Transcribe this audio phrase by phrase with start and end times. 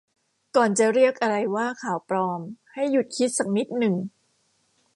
[0.55, 2.41] ก่อนจะเรียกอะไรว่า ข่าวปลอม
[2.73, 3.95] ให้หยุดคิดสักนิดหนึ่ง